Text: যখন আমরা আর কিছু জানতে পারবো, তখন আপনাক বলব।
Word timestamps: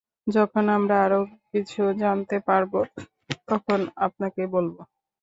যখন 0.27 0.63
আমরা 0.77 0.95
আর 1.05 1.13
কিছু 1.51 1.81
জানতে 2.01 2.37
পারবো, 2.47 2.79
তখন 3.47 3.79
আপনাক 4.05 4.33
বলব। 4.47 4.75